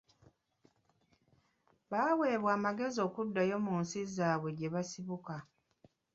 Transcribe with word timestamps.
Baaweebwa 1.89 2.51
amagezi 2.57 2.99
okuddayo 3.07 3.55
mu 3.65 3.73
nsi 3.81 3.99
zaabwe 4.15 4.49
gye 4.57 4.69
basibuka. 4.73 5.35